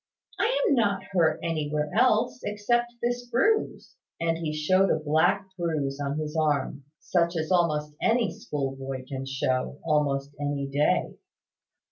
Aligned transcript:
"I 0.39 0.47
am 0.67 0.73
not 0.73 1.03
hurt 1.11 1.39
anywhere 1.43 1.91
else, 1.95 2.41
except 2.43 2.91
this 3.03 3.23
bruise;" 3.27 3.97
and 4.19 4.39
he 4.39 4.51
showed 4.51 4.89
a 4.89 4.97
black 4.97 5.47
bruise 5.55 5.99
on 5.99 6.17
his 6.17 6.35
arm, 6.35 6.85
such 6.99 7.35
as 7.37 7.51
almost 7.51 7.93
any 8.01 8.31
schoolboy 8.33 9.05
can 9.07 9.27
show, 9.27 9.77
almost 9.85 10.31
any 10.41 10.65
day. 10.65 11.13